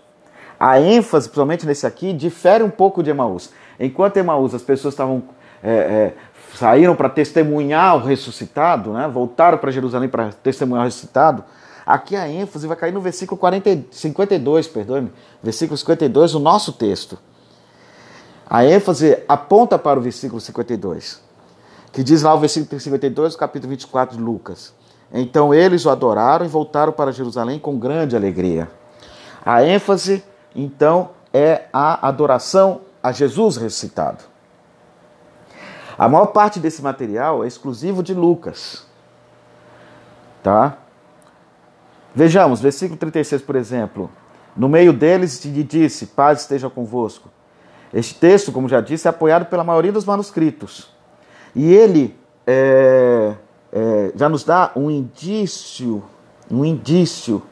[0.57, 3.49] A ênfase, principalmente nesse aqui, difere um pouco de Emaús.
[3.77, 5.23] Enquanto Emaús as pessoas estavam
[5.61, 6.13] é, é,
[6.55, 9.09] saíram para testemunhar o ressuscitado, né?
[9.09, 11.43] voltaram para Jerusalém para testemunhar o ressuscitado,
[11.85, 15.11] aqui a ênfase vai cair no versículo 40, 52, perdoe-me,
[15.43, 17.19] versículo 52, o nosso texto.
[18.49, 21.21] A ênfase aponta para o versículo 52,
[21.91, 24.73] que diz lá o versículo 52 do capítulo 24 de Lucas.
[25.13, 28.69] Então eles o adoraram e voltaram para Jerusalém com grande alegria.
[29.45, 30.23] A ênfase,
[30.55, 34.23] então, é a adoração a Jesus ressuscitado.
[35.97, 38.85] A maior parte desse material é exclusivo de Lucas.
[40.41, 40.77] Tá?
[42.13, 44.09] Vejamos, versículo 36, por exemplo.
[44.55, 47.29] No meio deles lhe disse: Paz esteja convosco.
[47.93, 50.89] Este texto, como já disse, é apoiado pela maioria dos manuscritos.
[51.53, 53.35] E ele é,
[53.77, 56.01] é, já nos dá um indício,
[56.49, 57.43] um indício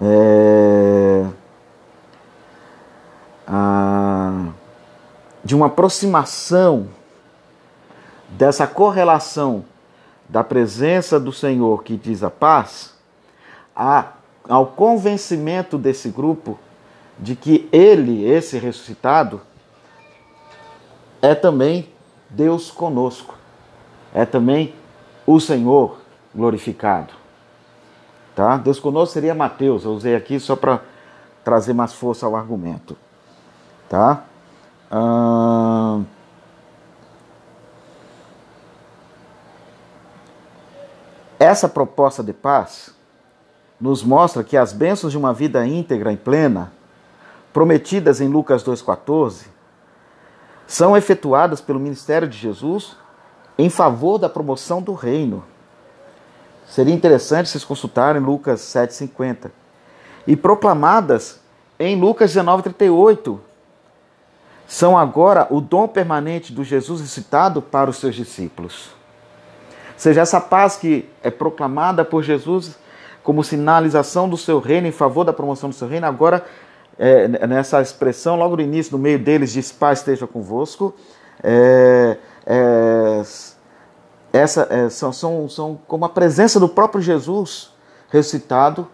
[0.00, 1.26] é,
[3.44, 4.50] a,
[5.42, 6.86] de uma aproximação
[8.28, 9.64] dessa correlação
[10.28, 12.94] da presença do Senhor que diz a paz
[13.74, 14.12] a,
[14.48, 16.56] ao convencimento desse grupo
[17.18, 19.40] de que ele, esse ressuscitado,
[21.20, 21.88] é também
[22.30, 23.34] Deus conosco,
[24.14, 24.72] é também
[25.34, 25.98] o Senhor
[26.34, 27.14] glorificado.
[28.34, 28.56] Tá?
[28.56, 30.82] Deus conosco seria Mateus, eu usei aqui só para
[31.44, 32.96] trazer mais força ao argumento.
[33.88, 34.24] Tá?
[41.38, 42.94] Essa proposta de paz
[43.80, 46.72] nos mostra que as bênçãos de uma vida íntegra e plena
[47.52, 49.46] prometidas em Lucas 2,14
[50.66, 52.96] são efetuadas pelo ministério de Jesus
[53.58, 55.44] em favor da promoção do reino.
[56.66, 59.50] Seria interessante vocês consultarem Lucas 7,50.
[60.26, 61.40] E proclamadas
[61.78, 63.38] em Lucas 19,38.
[64.66, 68.90] São agora o dom permanente do Jesus recitado para os seus discípulos.
[69.94, 72.78] Ou seja, essa paz que é proclamada por Jesus
[73.22, 76.44] como sinalização do seu reino, em favor da promoção do seu reino, agora
[76.98, 80.94] é, nessa expressão, logo no início, no meio deles, diz: Pai esteja convosco.
[81.42, 83.22] É, é,
[84.32, 87.72] essa, é, são, são, são como a presença do próprio Jesus
[88.10, 88.88] ressuscitado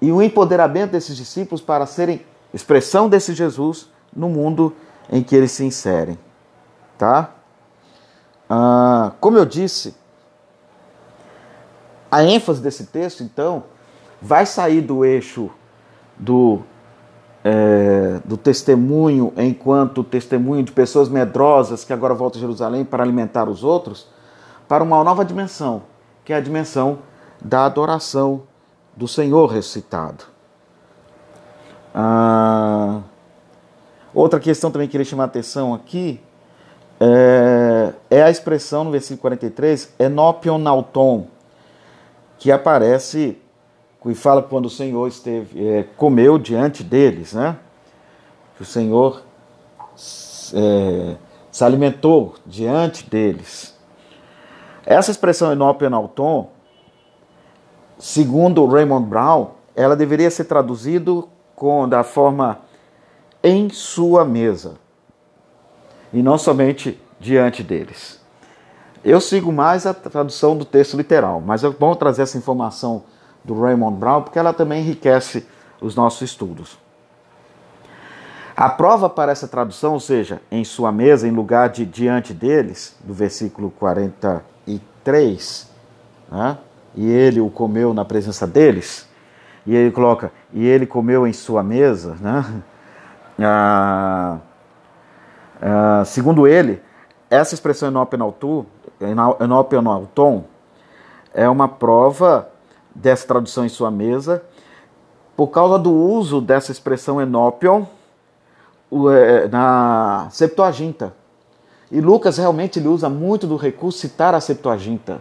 [0.00, 4.74] e o empoderamento desses discípulos para serem expressão desse Jesus no mundo
[5.10, 6.18] em que eles se inserem.
[6.98, 7.30] Tá?
[8.48, 9.94] Ah, como eu disse,
[12.10, 13.64] a ênfase desse texto, então,
[14.20, 15.50] vai sair do eixo
[16.18, 16.60] do,
[17.44, 23.48] é, do testemunho enquanto testemunho de pessoas medrosas que agora voltam a Jerusalém para alimentar
[23.48, 24.06] os outros,
[24.68, 25.82] para uma nova dimensão,
[26.24, 27.00] que é a dimensão
[27.40, 28.42] da adoração
[28.96, 30.24] do Senhor ressuscitado.
[31.94, 33.00] Ah,
[34.14, 36.20] outra questão também que queria chamar a atenção aqui
[37.00, 41.26] é, é a expressão no versículo 43, enopion nauton,
[42.38, 43.41] que aparece
[44.10, 47.56] e fala quando o Senhor esteve, é, comeu diante deles, né?
[48.56, 49.22] Que o Senhor
[50.54, 51.16] é,
[51.50, 53.78] se alimentou diante deles.
[54.84, 56.50] Essa expressão enopenalton,
[57.98, 62.58] segundo Raymond Brown, ela deveria ser traduzido com da forma
[63.42, 64.74] em sua mesa
[66.12, 68.20] e não somente diante deles.
[69.04, 73.04] Eu sigo mais a tradução do texto literal, mas é bom trazer essa informação
[73.44, 75.46] do Raymond Brown porque ela também enriquece
[75.80, 76.78] os nossos estudos.
[78.56, 82.94] A prova para essa tradução, ou seja, em sua mesa, em lugar de diante deles,
[83.00, 85.70] do versículo 43,
[86.30, 86.58] né?
[86.94, 89.08] e ele o comeu na presença deles,
[89.66, 92.44] e ele coloca, e ele comeu em sua mesa, né?
[93.44, 94.38] Ah,
[95.60, 96.80] ah, segundo ele,
[97.30, 98.66] essa expressão enopenaltu
[99.40, 100.44] Enopenalton
[101.34, 102.51] é uma prova
[102.94, 104.42] dessa tradução em sua mesa
[105.36, 107.84] por causa do uso dessa expressão enopion
[109.10, 111.14] é, na Septuaginta.
[111.90, 115.20] E Lucas realmente ele usa muito do recurso citar a Septuaginta.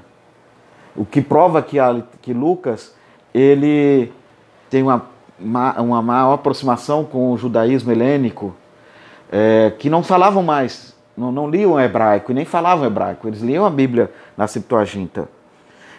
[0.95, 2.93] O que prova que, a, que Lucas
[3.33, 4.11] ele
[4.69, 5.05] tem uma,
[5.39, 8.53] uma maior aproximação com o judaísmo helênico,
[9.31, 13.65] é, que não falavam mais não, não liam hebraico e nem falavam hebraico, eles liam
[13.65, 15.27] a Bíblia na Septuaginta.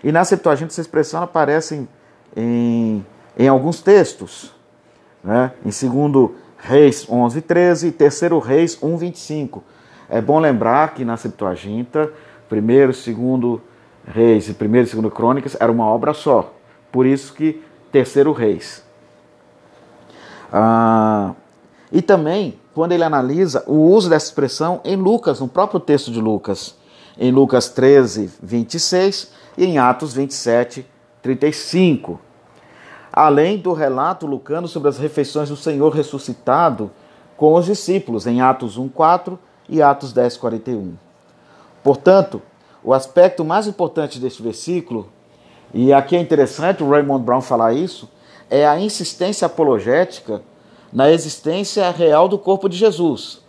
[0.03, 1.89] E na Septuaginta essa expressão aparece em,
[2.37, 3.07] em,
[3.39, 4.53] em alguns textos,
[5.23, 5.53] né?
[5.65, 5.71] em
[6.11, 9.63] 2 Reis 11, 13 e 3 Reis 1, 25.
[10.09, 12.13] É bom lembrar que na Septuaginta,
[12.51, 13.61] 1 e 2
[14.07, 16.53] Reis e 1 e 2 Crônicas era uma obra só.
[16.91, 18.85] Por isso que 3 Reis.
[20.53, 21.33] Ah,
[21.91, 26.21] e também quando ele analisa o uso dessa expressão em Lucas, no próprio texto de
[26.21, 26.75] Lucas,
[27.19, 30.87] em Lucas 13, 26 e em Atos 27,
[31.23, 32.21] 35.
[33.13, 36.91] Além do relato lucano sobre as refeições do Senhor ressuscitado
[37.37, 39.39] com os discípulos, em Atos 1, 4
[39.69, 40.95] e Atos 10, 41.
[41.83, 42.41] Portanto,
[42.83, 45.09] o aspecto mais importante deste versículo,
[45.75, 48.09] e aqui é interessante o Raymond Brown falar isso,
[48.51, 50.43] é a insistência apologética
[50.93, 53.41] na existência real do corpo de Jesus.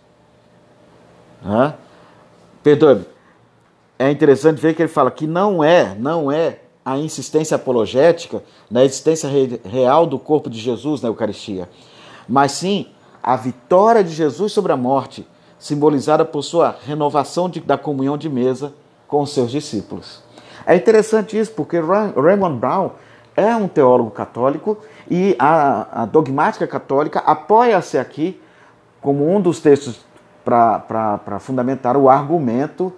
[1.42, 1.74] Né?
[2.62, 3.04] Perdoe,
[3.98, 8.84] é interessante ver que ele fala que não é, não é a insistência apologética na
[8.84, 9.28] existência
[9.64, 11.68] real do corpo de Jesus na Eucaristia,
[12.28, 12.88] mas sim
[13.22, 15.26] a vitória de Jesus sobre a morte,
[15.58, 18.74] simbolizada por sua renovação de, da comunhão de mesa
[19.08, 20.22] com os seus discípulos.
[20.66, 22.90] É interessante isso, porque Raymond Brown
[23.36, 24.78] é um teólogo católico
[25.10, 28.40] e a, a dogmática católica apoia-se aqui
[29.00, 30.00] como um dos textos
[30.44, 32.92] para fundamentar o argumento,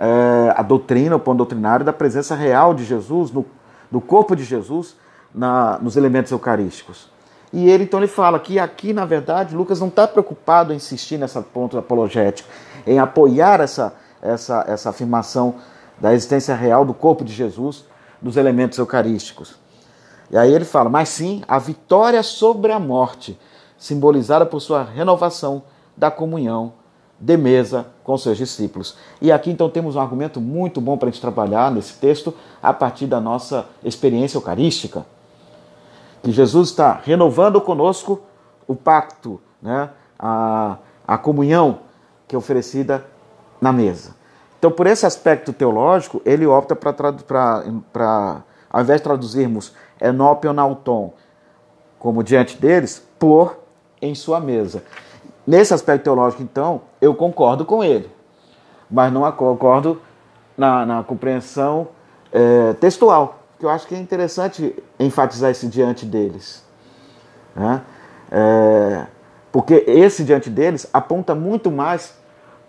[0.00, 3.44] é, a doutrina, o ponto doutrinário da presença real de Jesus, no,
[3.90, 4.96] do corpo de Jesus,
[5.34, 7.10] na, nos elementos eucarísticos.
[7.52, 11.18] E ele então ele fala que aqui, na verdade, Lucas não está preocupado em insistir
[11.18, 12.48] nessa ponto apologético,
[12.86, 13.92] em apoiar essa,
[14.22, 15.56] essa, essa afirmação
[16.00, 17.84] da existência real do corpo de Jesus
[18.22, 19.56] nos elementos eucarísticos.
[20.30, 23.38] E aí ele fala, mas sim a vitória sobre a morte,
[23.76, 25.62] simbolizada por sua renovação
[25.94, 26.79] da comunhão
[27.20, 28.96] de mesa com seus discípulos.
[29.20, 32.72] E aqui então temos um argumento muito bom para a gente trabalhar nesse texto a
[32.72, 35.04] partir da nossa experiência eucarística.
[36.22, 38.22] Que Jesus está renovando conosco
[38.66, 39.90] o pacto, né?
[40.18, 41.80] a, a comunhão
[42.26, 43.04] que é oferecida
[43.60, 44.14] na mesa.
[44.58, 51.12] Então, por esse aspecto teológico, ele opta para, ao invés de traduzirmos enopeonauton
[51.98, 53.58] como diante deles, por
[54.00, 54.82] em sua mesa.
[55.46, 58.10] Nesse aspecto teológico, então, eu concordo com ele,
[58.90, 60.00] mas não concordo
[60.56, 61.88] na, na compreensão
[62.32, 66.64] é, textual, que eu acho que é interessante enfatizar esse diante deles.
[67.54, 67.82] Né?
[68.30, 69.06] É,
[69.50, 72.14] porque esse diante deles aponta muito mais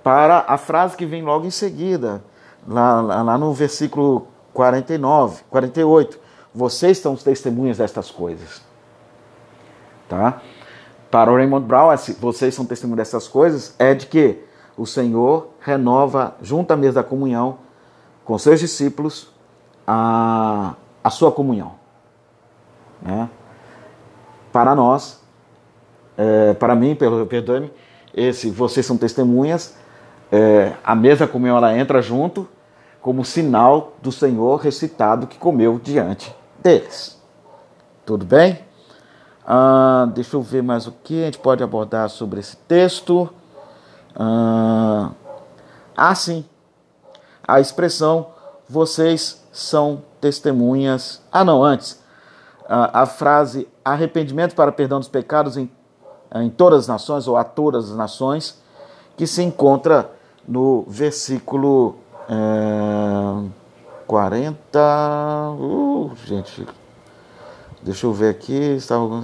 [0.04, 2.24] para a frase que vem logo em seguida,
[2.68, 6.20] lá, lá, no versículo 49, 48.
[6.54, 8.62] Vocês são os testemunhas destas coisas.
[10.10, 10.42] Tá?
[11.12, 11.90] Para o Raymond Brown,
[12.22, 14.40] vocês são testemunhas dessas coisas, é de que
[14.78, 17.58] o Senhor renova, junto à mesa da comunhão,
[18.24, 19.30] com seus discípulos,
[19.86, 21.74] a, a sua comunhão.
[23.02, 23.30] Né?
[24.54, 25.22] Para nós,
[26.18, 27.72] é, para mim, perdoe-me,
[28.14, 29.76] esse vocês são testemunhas,
[30.32, 32.48] é, a mesa da comunhão ela entra junto
[33.02, 36.34] como sinal do Senhor recitado que comeu diante
[36.64, 37.20] deles.
[38.06, 38.71] Tudo bem?
[39.46, 43.30] Ah, deixa eu ver mais o que a gente pode abordar sobre esse texto.
[44.16, 45.12] Ah,
[45.96, 46.46] ah sim.
[47.48, 48.28] A expressão
[48.68, 51.22] vocês são testemunhas.
[51.32, 52.02] Ah, não, antes.
[52.68, 55.70] Ah, a frase arrependimento para perdão dos pecados em,
[56.36, 58.62] em todas as nações, ou a todas as nações,
[59.18, 60.10] que se encontra
[60.48, 61.98] no versículo
[62.30, 63.50] é,
[64.08, 64.80] 40.
[65.60, 66.66] Uh, gente,
[67.84, 68.76] deixa eu ver aqui.
[68.76, 69.24] Estava.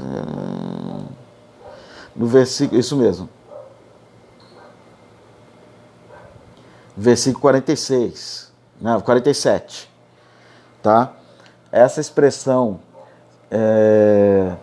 [2.16, 2.80] No versículo.
[2.80, 3.30] Isso mesmo.
[6.96, 8.52] Versículo 46.
[8.82, 9.90] Não, 47.
[10.82, 11.14] Tá?
[11.72, 12.80] Essa expressão
[13.52, 14.56] é,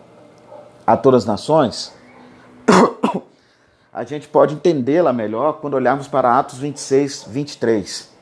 [0.85, 1.93] a todas as nações
[3.93, 8.14] a gente pode entendê-la melhor quando olharmos para Atos 26, 23,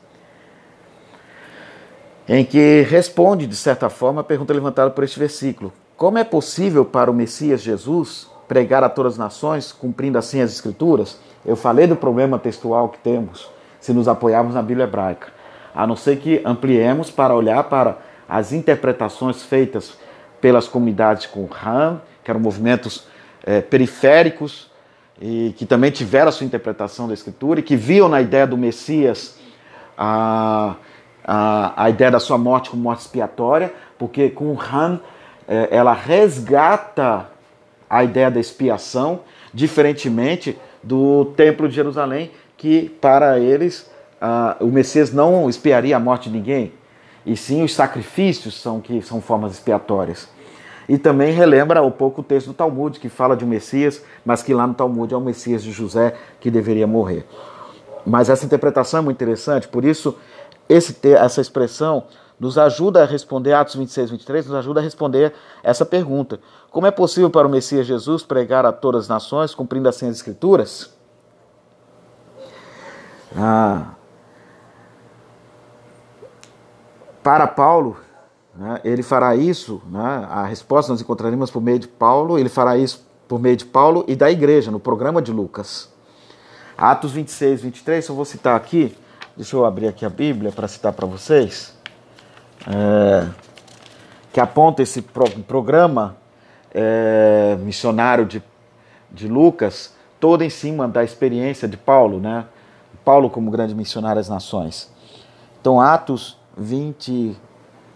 [2.28, 6.84] em que responde, de certa forma, a pergunta levantada por este versículo: Como é possível
[6.84, 11.18] para o Messias Jesus pregar a todas as nações, cumprindo assim as Escrituras?
[11.44, 15.28] Eu falei do problema textual que temos se nos apoiarmos na Bíblia hebraica,
[15.74, 19.98] a não ser que ampliemos para olhar para as interpretações feitas
[20.40, 23.06] pelas comunidades com Ram, que eram movimentos
[23.44, 24.70] é, periféricos
[25.20, 28.56] e que também tiveram a sua interpretação da Escritura e que viam na ideia do
[28.56, 29.36] Messias
[29.98, 30.76] a,
[31.24, 35.00] a, a ideia da sua morte como morte expiatória, porque com Han
[35.48, 37.26] é, ela resgata
[37.88, 39.20] a ideia da expiação,
[39.52, 43.92] diferentemente do Templo de Jerusalém, que para eles
[44.60, 46.72] o Messias não expiaria a morte de ninguém,
[47.26, 50.28] e sim os sacrifícios são que são formas expiatórias.
[50.88, 54.42] E também relembra um pouco o texto do Talmud, que fala de um Messias, mas
[54.42, 57.26] que lá no Talmud é o Messias de José que deveria morrer.
[58.06, 60.18] Mas essa interpretação é muito interessante, por isso
[60.68, 62.04] esse, essa expressão
[62.38, 66.40] nos ajuda a responder, Atos 26, 23, nos ajuda a responder essa pergunta.
[66.70, 70.16] Como é possível para o Messias Jesus pregar a todas as nações, cumprindo assim as
[70.16, 70.92] Escrituras?
[73.36, 73.94] Ah,
[77.22, 77.96] para Paulo,
[78.56, 78.80] né?
[78.84, 80.26] Ele fará isso, né?
[80.30, 84.04] a resposta nós encontraremos por meio de Paulo, ele fará isso por meio de Paulo
[84.06, 85.92] e da igreja, no programa de Lucas.
[86.76, 88.96] Atos 26, 23, eu vou citar aqui,
[89.36, 91.76] deixa eu abrir aqui a Bíblia para citar para vocês,
[92.66, 93.26] é,
[94.32, 96.16] que aponta esse pro, programa
[96.72, 98.42] é, missionário de,
[99.10, 102.46] de Lucas, todo em cima da experiência de Paulo, né?
[103.04, 104.90] Paulo como grande missionário às nações.
[105.60, 107.36] Então, Atos 20,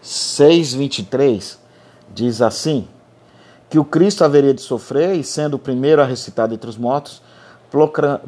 [0.03, 1.57] 6:23
[2.13, 2.87] diz assim:
[3.69, 7.21] que o Cristo haveria de sofrer e sendo o primeiro a ressuscitar entre os mortos,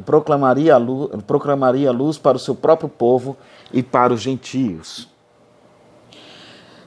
[0.04, 3.36] proclamaria a, luz, proclamaria a luz para o seu próprio povo
[3.72, 5.08] e para os gentios.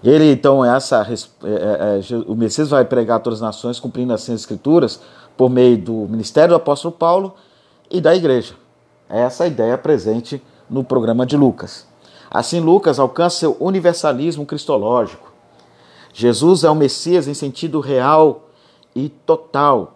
[0.04, 4.14] Ele então essa é, é, é, o Messias vai pregar a todas as nações cumprindo
[4.14, 5.02] assim as escrituras
[5.36, 7.34] por meio do ministério do apóstolo Paulo
[7.90, 8.54] e da igreja.
[9.10, 11.88] É essa a ideia presente no programa de Lucas.
[12.30, 15.32] Assim, Lucas alcança seu universalismo cristológico.
[16.14, 18.50] Jesus é o Messias em sentido real
[18.96, 19.95] e total.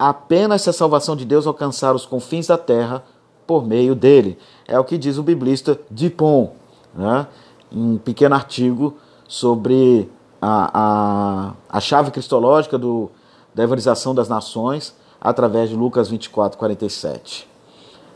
[0.00, 3.04] Apenas se a salvação de Deus alcançar os confins da terra
[3.46, 4.38] por meio dele.
[4.66, 6.52] É o que diz o biblista Dupont,
[6.94, 7.26] né?
[7.70, 8.96] em um pequeno artigo
[9.28, 13.10] sobre a, a, a chave cristológica do,
[13.54, 17.46] da evangelização das nações através de Lucas 24, 47.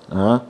[0.08, 0.40] Né?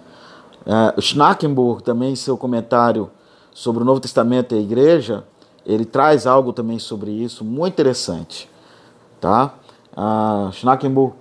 [0.64, 3.10] Uh, Schnackenburg, também em seu comentário
[3.52, 5.24] sobre o Novo Testamento e a Igreja,
[5.66, 8.48] ele traz algo também sobre isso, muito interessante.
[9.20, 9.54] Tá?
[9.96, 11.14] Uh, Schnackenburg,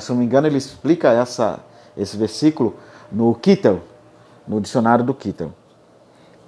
[0.00, 1.58] se não me engano, ele explica essa,
[1.96, 2.76] esse versículo
[3.10, 3.80] no Kittel,
[4.46, 5.52] no dicionário do Kittel.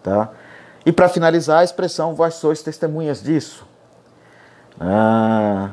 [0.02, 0.30] Tá?
[0.86, 3.66] E para finalizar, a expressão vós sois testemunhas disso.
[4.80, 5.70] Ah,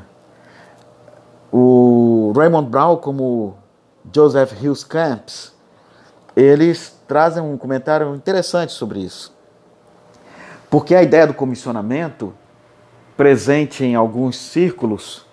[1.51, 3.57] o Raymond Brown, como
[4.13, 5.53] Joseph Hughes Camps,
[6.35, 9.35] eles trazem um comentário interessante sobre isso.
[10.69, 12.33] Porque a ideia do comissionamento,
[13.17, 15.25] presente em alguns círculos,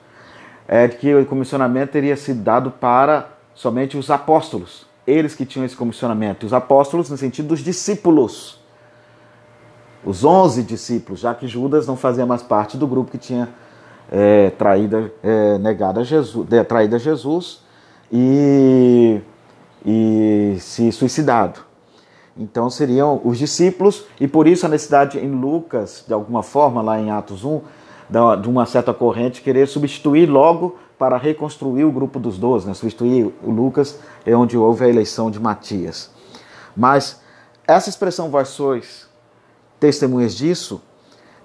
[0.68, 4.86] é de que o comissionamento teria sido dado para somente os apóstolos.
[5.06, 6.46] Eles que tinham esse comissionamento.
[6.46, 8.60] Os apóstolos no sentido dos discípulos.
[10.04, 13.48] Os onze discípulos, já que Judas não fazia mais parte do grupo que tinha
[14.10, 14.52] é,
[15.22, 17.62] é, negado a Jesus, traído a Jesus
[18.12, 19.20] e,
[19.84, 21.60] e se suicidado.
[22.38, 27.00] Então seriam os discípulos, e por isso a necessidade em Lucas, de alguma forma, lá
[27.00, 27.60] em Atos 1,
[28.40, 32.74] de uma certa corrente, querer substituir logo para reconstruir o grupo dos doze, né?
[32.74, 36.10] substituir o Lucas, é onde houve a eleição de Matias.
[36.76, 37.20] Mas
[37.66, 39.08] essa expressão vós sois
[39.78, 40.80] testemunhas disso,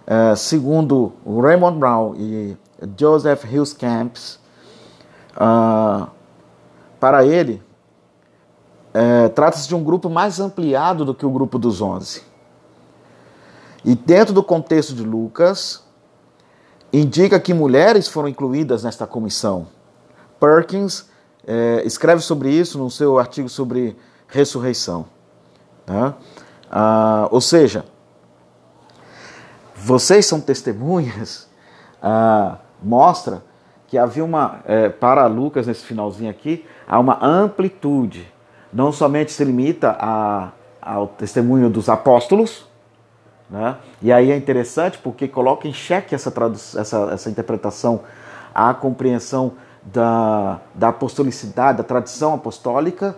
[0.06, 2.58] é, segundo Raymond Brown e
[2.98, 4.40] Joseph Hills Camps,
[5.36, 6.10] uh,
[7.00, 7.62] para ele,
[8.94, 12.24] é, trata-se de um grupo mais ampliado do que o grupo dos onze.
[13.84, 15.84] E dentro do contexto de Lucas,
[16.92, 19.68] indica que mulheres foram incluídas nesta comissão.
[20.40, 21.10] Perkins
[21.48, 23.96] é, escreve sobre isso no seu artigo sobre
[24.28, 25.06] ressurreição.
[25.86, 26.16] Tá?
[26.70, 27.86] Ah, ou seja,
[29.76, 31.50] vocês são testemunhas,
[32.02, 33.44] ah, mostra
[33.88, 38.32] que havia uma, é, para Lucas nesse finalzinho aqui, há uma amplitude.
[38.72, 42.66] Não somente se limita a, ao testemunho dos apóstolos,
[43.52, 43.76] né?
[44.02, 46.34] E aí é interessante porque coloca em xeque essa,
[46.80, 48.00] essa, essa interpretação,
[48.56, 49.52] a compreensão
[49.84, 53.16] da, da apostolicidade, da tradição apostólica,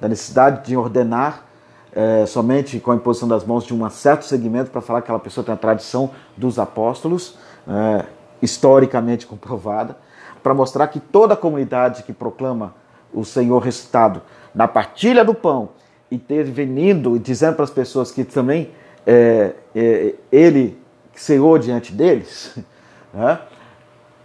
[0.00, 1.46] da necessidade de ordenar
[1.92, 5.18] é, somente com a imposição das mãos de um certo segmento para falar que aquela
[5.18, 7.36] pessoa tem a tradição dos apóstolos,
[7.68, 8.06] é,
[8.40, 9.96] historicamente comprovada,
[10.42, 12.74] para mostrar que toda a comunidade que proclama
[13.12, 14.22] o Senhor ressuscitado
[14.54, 15.70] na partilha do pão
[16.10, 18.70] e intervenindo e dizendo para as pessoas que também
[19.06, 20.80] é, é, ele
[21.14, 22.56] ceou diante deles,
[23.12, 23.38] né?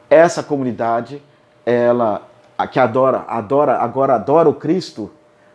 [0.10, 1.22] essa comunidade,
[1.66, 2.28] ela
[2.72, 5.12] que adora, adora, agora adora o Cristo,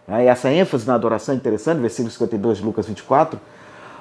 [0.06, 0.24] né?
[0.24, 3.40] e essa ênfase na adoração é interessante, versículo 52 de Lucas 24,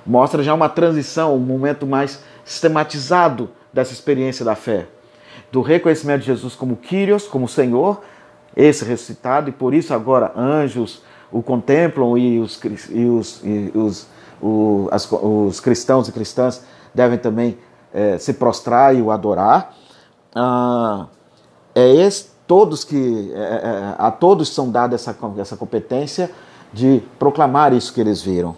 [0.06, 4.88] mostra já uma transição, um momento mais sistematizado dessa experiência da fé.
[5.52, 8.02] Do reconhecimento de Jesus como Kyrios, como Senhor,
[8.56, 12.60] esse ressuscitado, e por isso agora anjos o contemplam e os,
[12.90, 14.08] e os, e os
[14.42, 16.64] o, as, os cristãos e cristãs
[16.94, 17.58] devem também
[17.94, 19.76] é, se prostrar e o adorar.
[20.34, 21.08] Ah,
[21.76, 26.32] é esse, todos que é, é, é a todos são dada essa, essa competência
[26.74, 28.56] de proclamar isso que eles viram.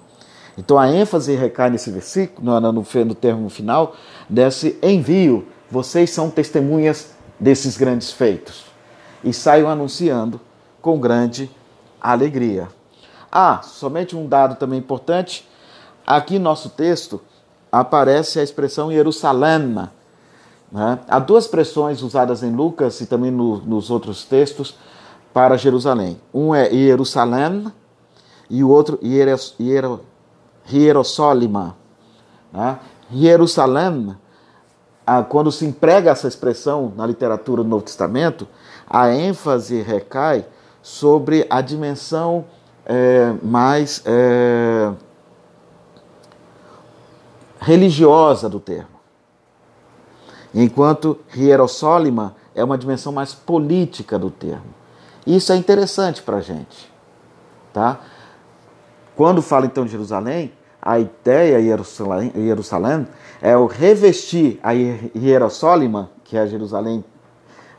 [0.58, 3.96] Então a ênfase recai nesse versículo, no, no, no termo final,
[4.30, 5.48] desse envio.
[5.70, 8.66] Vocês são testemunhas desses grandes feitos.
[9.24, 10.40] E saiam anunciando
[10.82, 11.50] com grande
[12.00, 12.68] alegria.
[13.32, 15.48] Ah, somente um dado também importante:
[16.06, 17.22] Aqui no nosso texto
[17.72, 19.90] aparece a expressão Jerusalém.
[20.72, 21.00] Né?
[21.08, 24.76] Há duas expressões usadas em Lucas e também no, nos outros textos
[25.34, 26.20] para Jerusalém.
[26.34, 27.72] Um é Jerusalém
[28.50, 29.00] e o outro
[30.72, 31.76] Hierosolima.
[32.52, 32.80] Né?
[33.12, 34.16] Jerusalém,
[35.06, 38.48] ah, quando se emprega essa expressão na literatura do Novo Testamento,
[38.88, 40.46] a ênfase recai
[40.82, 42.46] sobre a dimensão
[42.86, 44.92] é, mais é,
[47.64, 49.00] religiosa do termo.
[50.54, 54.74] Enquanto Hierosólima é uma dimensão mais política do termo.
[55.26, 56.92] Isso é interessante para a gente.
[57.72, 58.00] Tá?
[59.16, 60.52] Quando fala então de Jerusalém,
[60.82, 63.08] a ideia Jerusalém, Jerusalém
[63.42, 67.04] é o revestir a Hierosólima, que é a Jerusalém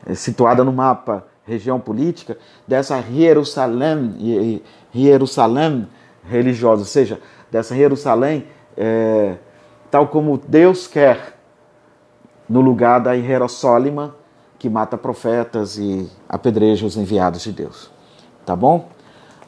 [0.05, 5.87] é, situada no mapa região política, dessa Jerusalém, Jerusalém
[6.27, 7.21] religiosa, ou seja,
[7.51, 9.35] dessa Jerusalém é,
[9.95, 11.39] tal como Deus quer,
[12.49, 14.13] no lugar da Hierossólima,
[14.59, 17.89] que mata profetas e apedreja os enviados de Deus.
[18.45, 18.89] Tá bom?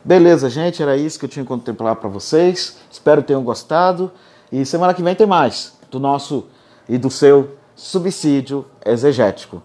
[0.05, 2.77] Beleza, gente, era isso que eu tinha que contemplar para vocês.
[2.89, 4.09] Espero que tenham gostado.
[4.49, 6.47] E semana que vem tem mais do nosso
[6.87, 9.61] e do seu subsídio exegético.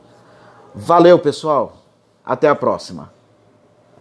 [0.75, 1.77] Valeu, pessoal.
[2.25, 3.13] Até a próxima.